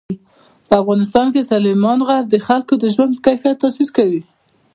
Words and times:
په 0.67 0.73
افغانستان 0.81 1.27
کې 1.33 1.47
سلیمان 1.51 1.99
غر 2.07 2.23
د 2.29 2.35
خلکو 2.47 2.73
د 2.79 2.85
ژوند 2.93 3.11
په 3.15 3.21
کیفیت 3.25 3.55
تاثیر 3.63 3.89
کوي. 3.97 4.21